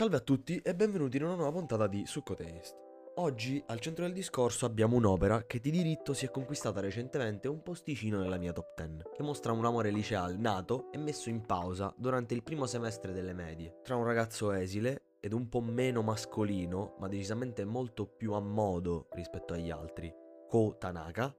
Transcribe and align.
Salve 0.00 0.16
a 0.16 0.20
tutti 0.20 0.58
e 0.64 0.74
benvenuti 0.74 1.18
in 1.18 1.24
una 1.24 1.34
nuova 1.34 1.52
puntata 1.52 1.86
di 1.86 2.06
Succo 2.06 2.32
Taste. 2.34 3.12
Oggi 3.16 3.62
al 3.66 3.80
centro 3.80 4.04
del 4.04 4.14
discorso 4.14 4.64
abbiamo 4.64 4.96
un'opera 4.96 5.42
che 5.42 5.60
di 5.60 5.70
diritto 5.70 6.14
si 6.14 6.24
è 6.24 6.30
conquistata 6.30 6.80
recentemente 6.80 7.48
un 7.48 7.62
posticino 7.62 8.18
nella 8.18 8.38
mia 8.38 8.54
top 8.54 8.82
10, 8.82 9.10
che 9.14 9.22
mostra 9.22 9.52
un 9.52 9.62
amore 9.62 9.90
liceale 9.90 10.38
nato 10.38 10.90
e 10.90 10.96
messo 10.96 11.28
in 11.28 11.44
pausa 11.44 11.92
durante 11.98 12.32
il 12.32 12.42
primo 12.42 12.64
semestre 12.64 13.12
delle 13.12 13.34
medie, 13.34 13.80
tra 13.82 13.96
un 13.96 14.04
ragazzo 14.04 14.52
esile 14.52 15.16
ed 15.20 15.34
un 15.34 15.50
po' 15.50 15.60
meno 15.60 16.00
mascolino, 16.00 16.96
ma 16.98 17.06
decisamente 17.06 17.66
molto 17.66 18.06
più 18.06 18.32
a 18.32 18.40
modo 18.40 19.08
rispetto 19.10 19.52
agli 19.52 19.68
altri, 19.68 20.10
Ko 20.48 20.76
Tanaka, 20.78 21.30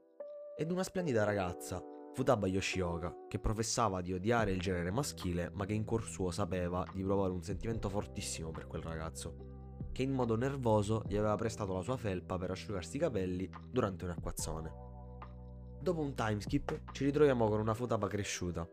ed 0.56 0.70
una 0.70 0.84
splendida 0.84 1.24
ragazza, 1.24 1.84
Futaba 2.14 2.46
Yoshioka, 2.46 3.26
che 3.30 3.40
professava 3.40 4.02
di 4.02 4.12
odiare 4.12 4.52
il 4.52 4.60
genere 4.60 4.92
maschile, 4.92 5.50
ma 5.54 5.66
che 5.66 5.74
in 5.74 5.86
cuor 5.86 6.04
suo 6.04 6.30
sapeva 6.30 6.86
di 6.94 7.02
provare 7.04 7.32
un 7.32 7.42
sentimento 7.42 7.88
fortissimo 7.88 8.52
per 8.52 8.68
quel 8.68 8.82
ragazzo, 8.82 9.88
che 9.94 10.04
in 10.04 10.12
modo 10.12 10.36
nervoso 10.36 11.04
gli 11.08 11.16
aveva 11.16 11.36
prestato 11.36 11.74
la 11.74 11.82
sua 11.82 11.96
felpa 11.96 12.38
per 12.38 12.52
asciugarsi 12.52 12.98
i 12.98 13.00
capelli 13.00 13.50
durante 13.70 14.04
un 14.04 14.12
acquazzone. 14.12 14.74
Dopo 15.80 16.02
un 16.02 16.14
timeskip 16.14 16.92
ci 16.92 17.06
ritroviamo 17.06 17.48
con 17.48 17.62
una 17.62 17.74
Futaba 17.74 18.08
cresciuta, 18.10 18.68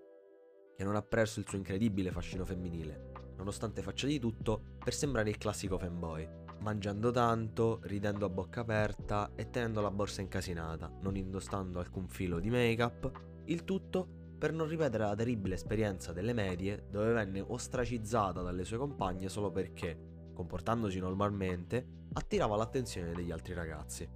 che 0.76 0.84
non 0.84 0.96
ha 0.96 1.02
perso 1.02 1.38
il 1.38 1.46
suo 1.48 1.58
incredibile 1.58 2.10
fascino 2.10 2.44
femminile, 2.44 3.12
nonostante 3.36 3.82
faccia 3.82 4.08
di 4.08 4.18
tutto 4.18 4.62
per 4.82 4.92
sembrare 4.92 5.30
il 5.30 5.38
classico 5.38 5.78
fanboy, 5.78 6.28
mangiando 6.60 7.10
tanto, 7.10 7.80
ridendo 7.82 8.26
a 8.26 8.28
bocca 8.28 8.60
aperta 8.60 9.32
e 9.34 9.50
tenendo 9.50 9.80
la 9.80 9.90
borsa 9.90 10.20
incasinata, 10.20 10.90
non 11.00 11.16
indossando 11.16 11.78
alcun 11.78 12.08
filo 12.08 12.40
di 12.40 12.50
make-up, 12.50 13.10
il 13.46 13.64
tutto 13.64 14.06
per 14.38 14.52
non 14.52 14.68
ripetere 14.68 15.04
la 15.04 15.14
terribile 15.14 15.54
esperienza 15.54 16.12
delle 16.12 16.32
medie 16.32 16.86
dove 16.90 17.12
venne 17.12 17.40
ostracizzata 17.40 18.40
dalle 18.40 18.64
sue 18.64 18.78
compagne 18.78 19.28
solo 19.28 19.50
perché, 19.50 20.30
comportandosi 20.32 20.98
normalmente, 21.00 22.06
attirava 22.12 22.56
l'attenzione 22.56 23.12
degli 23.12 23.32
altri 23.32 23.54
ragazzi. 23.54 24.08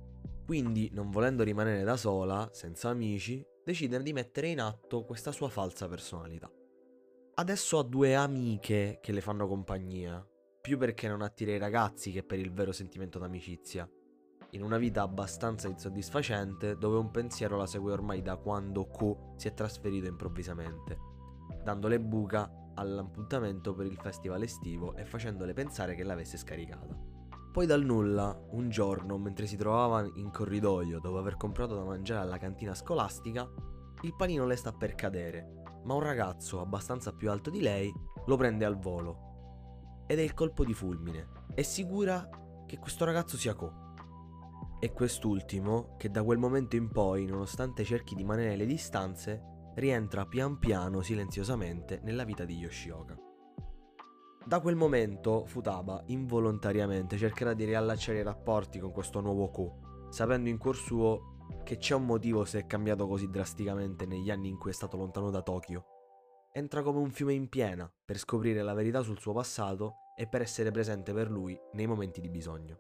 Quindi, 0.45 0.91
non 0.93 1.11
volendo 1.11 1.43
rimanere 1.43 1.83
da 1.83 1.97
sola, 1.97 2.49
senza 2.53 2.89
amici, 2.89 3.45
decide 3.65 4.03
di 4.03 4.13
mettere 4.13 4.49
in 4.49 4.61
atto 4.61 5.05
questa 5.05 5.33
sua 5.33 5.49
falsa 5.49 5.89
personalità. 5.89 6.51
Adesso 7.35 7.79
ha 7.79 7.83
due 7.83 8.15
amiche 8.15 8.99
che 9.01 9.13
le 9.13 9.21
fanno 9.21 9.49
compagnia, 9.49 10.25
più 10.63 10.79
perché 10.79 11.09
non 11.09 11.23
attira 11.23 11.51
i 11.51 11.59
ragazzi 11.59 12.13
che 12.13 12.23
per 12.23 12.39
il 12.39 12.53
vero 12.53 12.71
sentimento 12.71 13.19
d'amicizia. 13.19 13.87
In 14.51 14.63
una 14.63 14.79
vita 14.79 15.03
abbastanza 15.03 15.67
insoddisfacente 15.67 16.77
dove 16.77 16.99
un 16.99 17.11
pensiero 17.11 17.57
la 17.57 17.67
segue 17.67 17.91
ormai 17.91 18.23
da 18.23 18.37
quando 18.37 18.87
Ko 18.87 19.35
si 19.37 19.49
è 19.49 19.55
trasferito 19.55 20.07
improvvisamente, 20.07 20.99
dandole 21.65 21.99
buca 21.99 22.49
all'appuntamento 22.77 23.75
per 23.75 23.87
il 23.87 23.99
festival 24.01 24.45
estivo 24.45 24.95
e 24.95 25.05
facendole 25.05 25.53
pensare 25.53 25.97
che 25.97 26.05
l'avesse 26.05 26.37
scaricata. 26.37 26.97
Poi 27.51 27.67
dal 27.67 27.83
nulla, 27.83 28.41
un 28.51 28.69
giorno, 28.69 29.19
mentre 29.19 29.47
si 29.47 29.57
trovava 29.57 30.09
in 30.15 30.31
corridoio 30.31 31.01
dopo 31.01 31.19
aver 31.19 31.37
comprato 31.37 31.75
da 31.75 31.83
mangiare 31.83 32.21
alla 32.21 32.39
cantina 32.39 32.75
scolastica, 32.75 33.51
il 34.03 34.15
panino 34.15 34.47
le 34.47 34.57
sta 34.57 34.73
per 34.73 34.95
cadere, 34.95 35.63
ma 35.83 35.95
un 35.95 36.03
ragazzo 36.03 36.61
abbastanza 36.61 37.13
più 37.13 37.31
alto 37.31 37.51
di 37.51 37.61
lei 37.61 37.93
lo 38.27 38.37
prende 38.37 38.65
al 38.65 38.79
volo 38.79 39.31
ed 40.07 40.19
è 40.19 40.23
il 40.23 40.35
colpo 40.35 40.65
di 40.65 40.75
fulmine. 40.75 41.29
È 41.55 41.63
sicura 41.63 42.29
che 42.67 42.79
questo 42.79 43.05
ragazzo 43.05 43.37
sia 43.37 43.55
Ko. 43.55 43.91
E 44.79 44.93
quest'ultimo, 44.93 45.95
che 45.97 46.11
da 46.11 46.23
quel 46.23 46.39
momento 46.39 46.77
in 46.77 46.91
poi, 46.91 47.27
nonostante 47.27 47.85
cerchi 47.85 48.15
di 48.15 48.25
mantenere 48.25 48.57
le 48.57 48.67
distanze, 48.67 49.71
rientra 49.75 50.27
pian 50.27 50.59
piano 50.59 51.03
silenziosamente 51.03 52.01
nella 52.03 52.25
vita 52.25 52.45
di 52.45 52.57
Yoshioka. 52.57 53.17
Da 54.45 54.61
quel 54.61 54.75
momento 54.75 55.45
Futaba 55.47 56.03
involontariamente 56.07 57.17
cercherà 57.17 57.55
di 57.55 57.65
riallacciare 57.65 58.19
i 58.19 58.25
rapporti 58.25 58.81
con 58.81 58.91
questo 58.91 59.21
nuovo 59.21 59.51
Ko, 59.51 60.09
sapendo 60.11 60.49
in 60.49 60.59
cuor 60.59 60.77
suo 60.77 61.37
che 61.63 61.77
c'è 61.77 61.95
un 61.95 62.07
motivo 62.07 62.45
se 62.45 62.61
è 62.61 62.67
cambiato 62.67 63.07
così 63.07 63.31
drasticamente 63.31 64.05
negli 64.05 64.31
anni 64.31 64.49
in 64.49 64.59
cui 64.59 64.71
è 64.71 64.75
stato 64.75 64.97
lontano 64.97 65.31
da 65.31 65.43
Tokyo 65.43 65.92
entra 66.55 66.83
come 66.83 66.99
un 66.99 67.11
fiume 67.11 67.33
in 67.33 67.49
piena 67.49 67.91
per 68.05 68.19
scoprire 68.19 68.63
la 68.63 68.75
verità 68.75 69.01
sul 69.01 69.19
suo 69.19 69.33
passato 69.33 69.95
e 70.17 70.27
per 70.27 70.43
essere 70.43 70.71
presente 70.71 71.13
per 71.13 71.31
lui 71.31 71.59
nei 71.73 71.87
momenti 71.87 72.21
di 72.21 72.29
bisogno. 72.29 72.79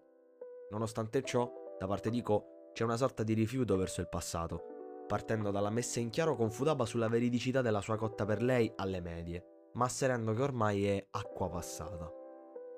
Nonostante 0.70 1.22
ciò, 1.22 1.50
da 1.78 1.86
parte 1.86 2.10
di 2.10 2.20
Ko 2.20 2.70
c'è 2.72 2.84
una 2.84 2.96
sorta 2.96 3.22
di 3.22 3.32
rifiuto 3.32 3.76
verso 3.76 4.00
il 4.00 4.08
passato, 4.08 5.04
partendo 5.06 5.50
dalla 5.50 5.70
messa 5.70 6.00
in 6.00 6.10
chiaro 6.10 6.36
con 6.36 6.50
Futaba 6.50 6.84
sulla 6.84 7.08
veridicità 7.08 7.62
della 7.62 7.80
sua 7.80 7.96
cotta 7.96 8.26
per 8.26 8.42
lei 8.42 8.70
alle 8.76 9.00
medie, 9.00 9.70
ma 9.74 9.86
asserendo 9.86 10.34
che 10.34 10.42
ormai 10.42 10.86
è 10.86 11.06
acqua 11.10 11.48
passata. 11.48 12.10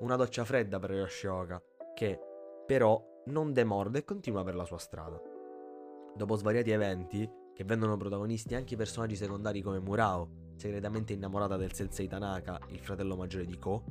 Una 0.01 0.17
doccia 0.17 0.45
fredda 0.45 0.79
per 0.79 0.93
Yoshioka, 0.93 1.63
che 1.95 2.21
però 2.67 3.03
non 3.27 3.53
demorde 3.53 3.99
e 3.99 4.05
continua 4.05 4.45
per 4.45 4.55
la 4.55 4.65
sua 4.65 4.79
strada. 4.79 5.21
Dopo 6.15 6.37
svariati 6.37 6.71
eventi, 6.71 7.29
che 7.55 7.65
vendono 7.65 7.97
protagonisti 7.97 8.55
anche 8.55 8.77
personaggi 8.77 9.15
secondari 9.15 9.63
come 9.63 9.79
Murao, 9.79 10.53
segretamente 10.57 11.13
innamorata 11.13 11.57
del 11.57 11.73
sensei 11.73 12.09
Tanaka, 12.09 12.59
il 12.69 12.81
fratello 12.81 13.17
maggiore 13.17 13.47
di 13.47 13.59
Ko, 13.59 13.85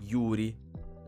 Yuri, 0.00 0.54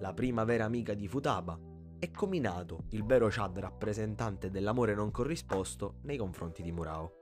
la 0.00 0.14
prima 0.14 0.44
vera 0.44 0.64
amica 0.64 0.94
di 0.94 1.06
Futaba, 1.06 1.58
e 1.98 2.10
Kominato, 2.10 2.84
il 2.90 3.04
vero 3.04 3.28
Chad 3.28 3.58
rappresentante 3.58 4.50
dell'amore 4.50 4.94
non 4.94 5.10
corrisposto 5.10 5.96
nei 6.02 6.16
confronti 6.16 6.62
di 6.62 6.72
Murao. 6.72 7.12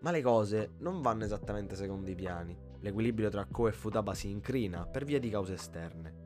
Ma 0.00 0.10
le 0.10 0.22
cose 0.22 0.74
non 0.78 1.02
vanno 1.02 1.24
esattamente 1.24 1.74
secondo 1.74 2.10
i 2.10 2.14
piani, 2.14 2.56
l'equilibrio 2.80 3.28
tra 3.28 3.46
Ko 3.46 3.68
e 3.68 3.72
Futaba 3.72 4.14
si 4.14 4.30
incrina 4.30 4.86
per 4.86 5.04
via 5.04 5.18
di 5.18 5.28
cause 5.28 5.54
esterne. 5.54 6.22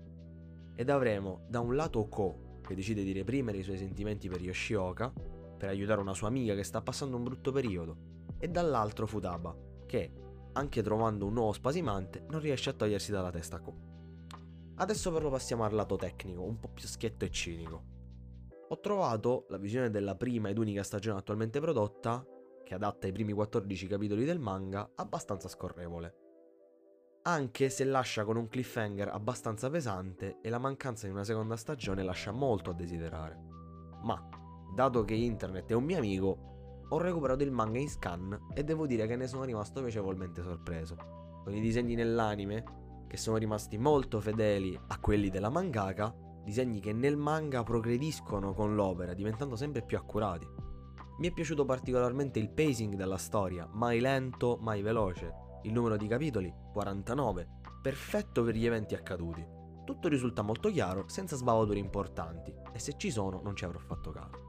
Ed 0.77 0.91
avremo 0.91 1.47
da 1.49 1.61
un 1.61 1.75
lato 1.75 2.07
Ko, 2.09 2.61
che 2.61 2.75
decide 2.75 3.03
di 3.03 3.13
reprimere 3.13 3.59
i 3.59 3.63
suoi 3.63 3.79
sentimenti 3.79 4.29
per 4.29 4.43
Yoshioka, 4.43 5.13
per 5.59 5.69
aiutare 5.69 6.01
una 6.01 6.15
sua 6.15 6.29
amica 6.29 6.55
che 6.55 6.63
sta 6.63 6.81
passando 6.81 7.17
un 7.17 7.25
brutto 7.25 7.53
periodo, 7.53 7.97
e 8.39 8.49
dall'altro 8.49 9.07
Futaba, 9.07 9.55
che, 9.85 10.13
anche 10.53 10.83
trovando 10.83 11.27
un 11.27 11.35
nuovo 11.35 11.53
spasimante, 11.53 12.25
non 12.31 12.41
riesce 12.41 12.71
a 12.71 12.73
togliersi 12.73 13.11
dalla 13.11 13.31
testa 13.31 13.61
Ko. 13.61 13.75
Adesso 14.77 15.13
però 15.13 15.29
passiamo 15.29 15.65
al 15.65 15.75
lato 15.75 15.97
tecnico, 15.97 16.43
un 16.43 16.59
po' 16.59 16.69
più 16.69 16.87
schietto 16.87 17.25
e 17.25 17.31
cinico. 17.31 17.97
Ho 18.69 18.81
trovato 18.81 19.47
la 19.49 19.57
visione 19.57 19.91
della 19.91 20.15
prima 20.15 20.51
ed 20.51 20.59
unica 20.59 20.83
stagione 20.83 21.19
attualmente 21.19 21.59
prodotta, 21.59 22.25
che 22.65 22.75
adatta 22.75 23.07
i 23.07 23.13
primi 23.13 23.33
14 23.33 23.87
capitoli 23.87 24.25
del 24.25 24.39
manga, 24.39 24.93
abbastanza 24.95 25.49
scorrevole. 25.49 26.15
Anche 27.23 27.71
se 27.71 27.85
lascia 27.85 28.25
con 28.25 28.37
un 28.37 28.47
cliffhanger 28.47 29.09
abbastanza 29.09 29.69
pesante 29.69 30.39
e 30.41 30.49
la 30.49 30.59
mancanza 30.59 31.07
di 31.07 31.13
una 31.13 31.25
seconda 31.25 31.57
stagione 31.57 32.03
lascia 32.03 32.31
molto 32.31 32.71
a 32.71 32.75
desiderare. 32.75 33.37
Ma, 34.03 34.29
dato 34.79 35.03
che 35.03 35.15
internet 35.15 35.69
è 35.71 35.75
un 35.75 35.83
mio 35.83 35.99
amico, 35.99 36.87
ho 36.91 36.99
recuperato 36.99 37.43
il 37.43 37.51
manga 37.51 37.81
in 37.81 37.89
scan 37.89 38.47
e 38.55 38.63
devo 38.63 38.87
dire 38.87 39.09
che 39.09 39.17
ne 39.17 39.27
sono 39.27 39.43
rimasto 39.43 39.83
piacevolmente 39.83 40.41
sorpreso. 40.41 40.95
Con 41.43 41.53
i 41.53 41.61
disegni 41.61 41.97
nell'anime, 41.97 42.63
che 43.09 43.17
sono 43.17 43.39
rimasti 43.39 43.77
molto 43.77 44.21
fedeli 44.21 44.79
a 44.87 45.01
quelli 45.01 45.31
della 45.31 45.51
mangaka, 45.51 46.15
disegni 46.45 46.79
che 46.79 46.93
nel 46.93 47.17
manga 47.17 47.65
progrediscono 47.65 48.55
con 48.55 48.77
l'opera, 48.77 49.15
diventando 49.15 49.57
sempre 49.57 49.83
più 49.83 49.97
accurati. 49.97 50.47
Mi 51.19 51.29
è 51.29 51.33
piaciuto 51.33 51.65
particolarmente 51.65 52.39
il 52.39 52.51
pacing 52.51 52.95
della 52.95 53.19
storia, 53.19 53.69
mai 53.73 53.99
lento, 53.99 54.59
mai 54.61 54.81
veloce. 54.81 55.33
Il 55.63 55.73
numero 55.73 55.97
di 55.97 56.07
capitoli, 56.07 56.55
49, 56.73 57.49
perfetto 57.83 58.45
per 58.45 58.55
gli 58.55 58.65
eventi 58.65 58.95
accaduti. 58.95 59.45
Tutto 59.85 60.07
risulta 60.07 60.43
molto 60.43 60.71
chiaro, 60.71 61.09
senza 61.09 61.35
sbavature 61.35 61.81
importanti, 61.81 62.55
e 62.73 62.79
se 62.79 62.95
ci 62.97 63.11
sono 63.11 63.41
non 63.43 63.57
ci 63.57 63.65
avrò 63.65 63.81
fatto 63.81 64.13
caso. 64.13 64.48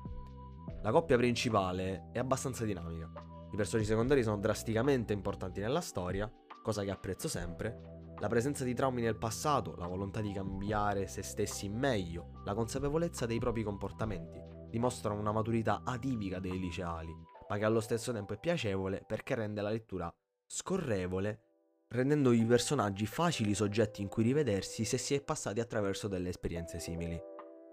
La 0.81 0.91
coppia 0.91 1.17
principale 1.17 2.09
è 2.13 2.19
abbastanza 2.19 2.63
dinamica. 2.63 3.11
I 3.51 3.55
personaggi 3.57 3.87
secondari 3.87 4.23
sono 4.23 4.37
drasticamente 4.37 5.11
importanti 5.11 5.59
nella 5.59 5.81
storia, 5.81 6.31
cosa 6.63 6.83
che 6.83 6.91
apprezzo 6.91 7.27
sempre. 7.27 8.13
La 8.19 8.29
presenza 8.29 8.63
di 8.63 8.73
traumi 8.73 9.01
nel 9.01 9.17
passato, 9.17 9.75
la 9.75 9.87
volontà 9.87 10.21
di 10.21 10.31
cambiare 10.31 11.07
se 11.07 11.21
stessi 11.21 11.65
in 11.65 11.77
meglio, 11.77 12.41
la 12.45 12.53
consapevolezza 12.53 13.25
dei 13.25 13.39
propri 13.39 13.63
comportamenti 13.63 14.41
dimostrano 14.69 15.19
una 15.19 15.33
maturità 15.33 15.81
atipica 15.83 16.39
dei 16.39 16.57
liceali, 16.57 17.13
ma 17.49 17.57
che 17.57 17.65
allo 17.65 17.81
stesso 17.81 18.13
tempo 18.13 18.33
è 18.33 18.39
piacevole 18.39 19.03
perché 19.05 19.35
rende 19.35 19.61
la 19.61 19.71
lettura 19.71 20.09
scorrevole, 20.45 21.41
rendendo 21.89 22.31
i 22.31 22.45
personaggi 22.45 23.05
facili 23.05 23.53
soggetti 23.53 24.01
in 24.01 24.07
cui 24.07 24.23
rivedersi 24.23 24.85
se 24.85 24.97
si 24.97 25.13
è 25.13 25.21
passati 25.21 25.59
attraverso 25.59 26.07
delle 26.07 26.29
esperienze 26.29 26.79
simili. 26.79 27.28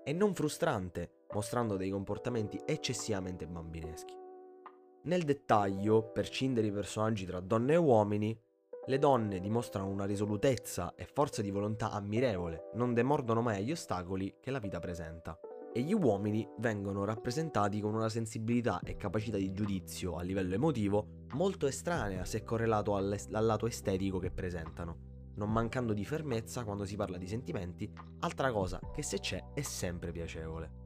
E 0.08 0.12
non 0.12 0.37
frustrante, 0.37 1.25
mostrando 1.32 1.76
dei 1.76 1.91
comportamenti 1.91 2.61
eccessivamente 2.64 3.49
bambineschi. 3.49 4.14
Nel 5.03 5.25
dettaglio, 5.25 6.12
per 6.12 6.26
scindere 6.26 6.69
i 6.69 6.70
personaggi 6.70 7.26
tra 7.26 7.41
donne 7.41 7.73
e 7.73 7.76
uomini, 7.76 8.41
le 8.87 8.99
donne 9.00 9.41
dimostrano 9.41 9.88
una 9.88 10.05
risolutezza 10.05 10.94
e 10.94 11.06
forza 11.12 11.43
di 11.43 11.50
volontà 11.50 11.91
ammirevole, 11.91 12.70
non 12.75 12.94
demordono 12.94 13.43
mai 13.43 13.56
agli 13.56 13.73
ostacoli 13.73 14.37
che 14.41 14.53
la 14.53 14.61
vita 14.61 14.79
presenta. 14.79 15.41
E 15.73 15.81
gli 15.81 15.93
uomini 15.93 16.49
vengono 16.59 17.05
rappresentati 17.05 17.81
con 17.81 17.93
una 17.93 18.09
sensibilità 18.09 18.79
e 18.85 18.97
capacità 18.97 19.38
di 19.38 19.50
giudizio 19.50 20.14
a 20.14 20.23
livello 20.23 20.55
emotivo 20.55 21.25
molto 21.32 21.67
estranea 21.67 22.25
se 22.25 22.44
correlato 22.44 22.94
al 22.94 23.20
lato 23.31 23.67
estetico 23.67 24.20
che 24.20 24.31
presentano. 24.31 25.15
Non 25.37 25.50
mancando 25.50 25.93
di 25.93 26.05
fermezza 26.05 26.65
quando 26.65 26.85
si 26.85 26.97
parla 26.97 27.17
di 27.17 27.27
sentimenti, 27.27 27.91
altra 28.21 28.53
cosa 28.53 28.81
che 28.93 29.03
se 29.03 29.19
c'è 29.19 29.53
è 29.55 29.62
sempre 29.62 30.12
piacevole. 30.12 30.85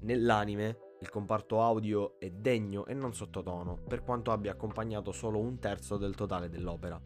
Nell'anime, 0.00 0.78
il 1.00 1.08
comparto 1.08 1.62
audio 1.62 2.18
è 2.18 2.30
degno 2.30 2.86
e 2.86 2.94
non 2.94 3.14
sottotono, 3.14 3.76
per 3.76 4.02
quanto 4.02 4.32
abbia 4.32 4.52
accompagnato 4.52 5.12
solo 5.12 5.38
un 5.38 5.58
terzo 5.58 5.96
del 5.96 6.14
totale 6.14 6.48
dell'opera. 6.48 7.00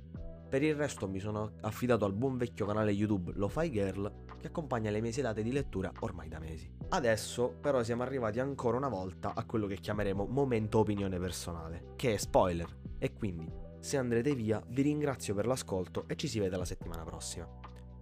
Per 0.48 0.62
il 0.62 0.74
resto 0.74 1.06
mi 1.06 1.18
sono 1.18 1.52
affidato 1.60 2.06
al 2.06 2.14
buon 2.14 2.38
vecchio 2.38 2.64
canale 2.64 2.90
YouTube 2.90 3.32
Lo-Fi 3.34 3.70
Girl 3.70 4.24
che 4.38 4.46
accompagna 4.46 4.90
le 4.90 5.02
mie 5.02 5.12
sedate 5.12 5.42
di 5.42 5.52
lettura 5.52 5.92
ormai 6.00 6.28
da 6.28 6.38
mesi. 6.38 6.72
Adesso 6.88 7.56
però 7.60 7.82
siamo 7.82 8.02
arrivati 8.02 8.40
ancora 8.40 8.78
una 8.78 8.88
volta 8.88 9.34
a 9.34 9.44
quello 9.44 9.66
che 9.66 9.76
chiameremo 9.76 10.24
momento 10.24 10.78
opinione 10.78 11.18
personale, 11.18 11.92
che 11.96 12.14
è 12.14 12.16
spoiler, 12.16 12.74
e 12.98 13.12
quindi 13.12 13.67
se 13.80 13.96
andrete 13.96 14.34
via 14.34 14.62
vi 14.68 14.82
ringrazio 14.82 15.34
per 15.34 15.46
l'ascolto 15.46 16.04
e 16.08 16.16
ci 16.16 16.28
si 16.28 16.38
vede 16.38 16.56
la 16.56 16.64
settimana 16.64 17.04
prossima. 17.04 17.48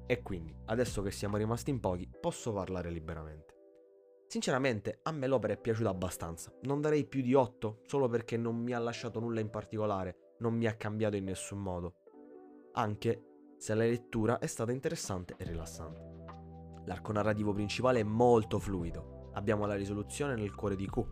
E 0.06 0.22
quindi, 0.22 0.54
adesso 0.66 1.02
che 1.02 1.10
siamo 1.10 1.36
rimasti 1.36 1.70
in 1.70 1.80
pochi, 1.80 2.08
posso 2.20 2.52
parlare 2.52 2.90
liberamente. 2.90 3.54
Sinceramente, 4.28 5.00
a 5.02 5.12
me 5.12 5.26
l'opera 5.26 5.52
è 5.52 5.58
piaciuta 5.58 5.88
abbastanza. 5.88 6.52
Non 6.62 6.80
darei 6.80 7.06
più 7.06 7.22
di 7.22 7.34
8, 7.34 7.82
solo 7.86 8.08
perché 8.08 8.36
non 8.36 8.56
mi 8.56 8.72
ha 8.72 8.78
lasciato 8.78 9.20
nulla 9.20 9.40
in 9.40 9.50
particolare, 9.50 10.34
non 10.38 10.54
mi 10.54 10.66
ha 10.66 10.74
cambiato 10.74 11.16
in 11.16 11.24
nessun 11.24 11.58
modo. 11.58 11.94
Anche 12.72 13.22
se 13.56 13.74
la 13.74 13.84
lettura 13.84 14.38
è 14.38 14.46
stata 14.46 14.72
interessante 14.72 15.34
e 15.38 15.44
rilassante. 15.44 16.14
L'arco 16.86 17.12
narrativo 17.12 17.52
principale 17.52 18.00
è 18.00 18.04
molto 18.04 18.58
fluido. 18.58 19.30
Abbiamo 19.34 19.66
la 19.66 19.74
risoluzione 19.74 20.34
nel 20.34 20.54
cuore 20.54 20.76
di 20.76 20.86
Q, 20.86 21.04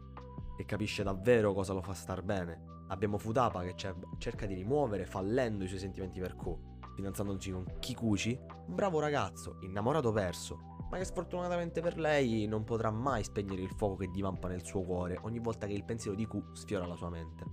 che 0.56 0.64
capisce 0.64 1.02
davvero 1.02 1.52
cosa 1.52 1.72
lo 1.72 1.82
fa 1.82 1.94
star 1.94 2.22
bene. 2.22 2.72
Abbiamo 2.88 3.18
Futapa 3.18 3.62
che 3.62 3.74
cerca 4.18 4.46
di 4.46 4.54
rimuovere 4.54 5.06
fallendo 5.06 5.64
i 5.64 5.68
suoi 5.68 5.80
sentimenti 5.80 6.20
per 6.20 6.36
Q, 6.36 6.54
fidanzandosi 6.94 7.50
con 7.50 7.64
Kikuchi, 7.78 8.38
un 8.66 8.74
bravo 8.74 9.00
ragazzo, 9.00 9.58
innamorato 9.62 10.12
perso, 10.12 10.58
ma 10.90 10.98
che 10.98 11.04
sfortunatamente 11.04 11.80
per 11.80 11.98
lei 11.98 12.46
non 12.46 12.64
potrà 12.64 12.90
mai 12.90 13.24
spegnere 13.24 13.62
il 13.62 13.72
fuoco 13.76 13.96
che 13.96 14.10
divampa 14.10 14.48
nel 14.48 14.64
suo 14.64 14.82
cuore 14.82 15.18
ogni 15.22 15.40
volta 15.40 15.66
che 15.66 15.72
il 15.72 15.84
pensiero 15.84 16.16
di 16.16 16.26
Q 16.26 16.40
sfiora 16.52 16.86
la 16.86 16.96
sua 16.96 17.10
mente. 17.10 17.44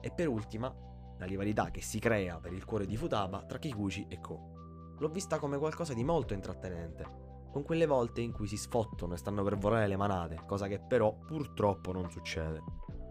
E 0.00 0.10
per 0.10 0.28
ultima, 0.28 0.74
la 1.18 1.26
rivalità 1.26 1.70
che 1.70 1.82
si 1.82 2.00
crea 2.00 2.40
per 2.40 2.52
il 2.52 2.64
cuore 2.64 2.86
di 2.86 2.96
Futaba 2.96 3.44
tra 3.44 3.58
Kikuchi 3.58 4.06
e 4.08 4.18
Ko. 4.20 4.96
L'ho 4.98 5.08
vista 5.08 5.38
come 5.38 5.58
qualcosa 5.58 5.94
di 5.94 6.02
molto 6.02 6.34
intrattenente, 6.34 7.31
con 7.52 7.62
quelle 7.62 7.86
volte 7.86 8.20
in 8.20 8.32
cui 8.32 8.48
si 8.48 8.56
sfottono 8.56 9.14
e 9.14 9.18
stanno 9.18 9.44
per 9.44 9.58
volare 9.58 9.86
le 9.86 9.96
manate, 9.96 10.42
cosa 10.46 10.66
che 10.66 10.80
però 10.80 11.14
purtroppo 11.14 11.92
non 11.92 12.10
succede. 12.10 12.62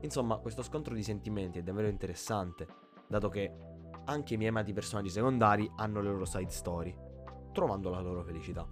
Insomma, 0.02 0.38
questo 0.40 0.64
scontro 0.64 0.94
di 0.94 1.04
sentimenti 1.04 1.60
è 1.60 1.64
davvero 1.64 1.88
interessante, 1.88 2.68
dato 3.08 3.30
che 3.30 3.56
anche 4.06 4.34
i 4.34 4.38
miei 4.38 4.50
amati 4.50 4.74
personaggi 4.74 5.10
secondari 5.10 5.72
hanno 5.76 6.02
le 6.02 6.10
loro 6.10 6.26
side 6.26 6.50
story, 6.50 6.94
trovando 7.54 7.90
la 7.90 8.02
loro 8.02 8.24
felicità 8.24 8.68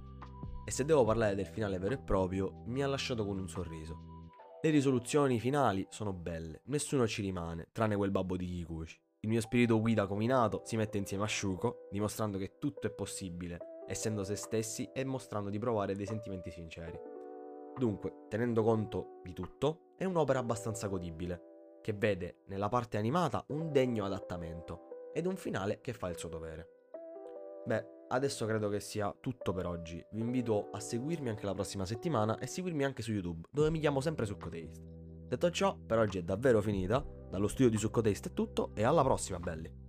e 0.69 0.71
se 0.71 0.86
devo 0.86 1.04
parlare 1.04 1.33
del 1.33 1.48
finale 1.48 1.80
vero 1.80 1.95
e 1.95 1.98
proprio, 1.98 2.62
mi 2.68 2.83
ha 2.83 2.88
lasciato 2.88 3.25
con 3.25 3.39
un 3.39 3.50
sorriso. 3.50 4.27
Le 4.62 4.69
risoluzioni 4.69 5.39
finali 5.39 5.83
sono 5.89 6.13
belle, 6.13 6.62
nessuno 6.65 7.07
ci 7.07 7.24
rimane, 7.24 7.69
tranne 7.72 7.95
quel 7.95 8.12
babbo 8.12 8.38
di 8.38 8.45
Kikuchi. 8.45 8.95
Il 9.22 9.30
mio 9.30 9.42
spirito 9.42 9.81
guida 9.81 10.06
cominato 10.06 10.62
si 10.65 10.77
mette 10.77 11.00
insieme 11.00 11.24
a 11.24 11.27
Shuko, 11.27 11.88
dimostrando 11.89 12.38
che 12.38 12.60
tutto 12.60 12.86
è 12.86 12.92
possibile, 12.92 13.57
essendo 13.89 14.24
se 14.24 14.36
stessi 14.36 14.88
e 14.94 15.03
mostrando 15.03 15.50
di 15.50 15.57
provare 15.57 15.95
dei 15.95 16.06
sentimenti 16.06 16.51
sinceri. 16.51 16.97
Dunque, 17.75 18.25
tenendo 18.30 18.62
conto 18.62 19.19
di 19.24 19.33
tutto, 19.33 19.94
è 19.97 20.06
un'opera 20.06 20.39
abbastanza 20.39 20.88
godibile, 20.88 21.80
che 21.81 21.94
vede 21.94 22.44
nella 22.47 22.69
parte 22.69 22.97
animata 22.97 23.44
un 23.47 23.71
degno 23.71 24.06
adattamento 24.06 25.12
ed 25.12 25.25
un 25.25 25.36
finale 25.36 25.81
che 25.81 25.94
fa 25.94 26.09
il 26.09 26.18
suo 26.18 26.30
dovere. 26.30 26.68
Beh, 27.65 27.86
adesso 28.09 28.45
credo 28.45 28.69
che 28.69 28.80
sia 28.80 29.15
tutto 29.19 29.53
per 29.53 29.65
oggi. 29.65 30.03
Vi 30.12 30.19
invito 30.19 30.69
a 30.71 30.80
seguirmi 30.80 31.30
anche 31.30 31.45
la 31.45 31.53
prossima 31.53 31.86
settimana 31.86 32.38
e 32.38 32.45
seguirmi 32.45 32.83
anche 32.83 33.01
su 33.01 33.12
YouTube, 33.12 33.47
dove 33.51 33.71
mi 33.71 33.80
chiamo 33.80 34.01
sempre 34.01 34.25
Succotaste. 34.25 34.97
Detto 35.27 35.50
ciò, 35.50 35.75
per 35.75 35.97
oggi 35.97 36.19
è 36.19 36.24
davvero 36.24 36.62
finita. 36.62 37.03
Dallo 37.30 37.47
studio 37.47 37.69
di 37.69 37.77
Succotaste 37.77 38.30
è 38.30 38.33
tutto 38.33 38.71
e 38.75 38.83
alla 38.83 39.03
prossima, 39.03 39.39
belli! 39.39 39.88